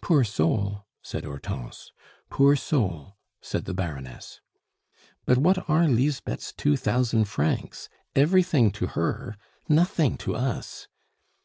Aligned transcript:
"Poor 0.00 0.22
soul!" 0.22 0.86
said 1.02 1.24
Hortense. 1.24 1.90
"Poor 2.30 2.54
soul!" 2.54 3.16
said 3.42 3.64
the 3.64 3.74
Baroness. 3.74 4.40
"But 5.24 5.38
what 5.38 5.68
are 5.68 5.88
Lisbeth's 5.88 6.52
two 6.52 6.76
thousand 6.76 7.24
francs? 7.24 7.88
Everything 8.14 8.70
to 8.70 8.86
her, 8.86 9.36
nothing 9.68 10.18
to 10.18 10.36
us. 10.36 10.86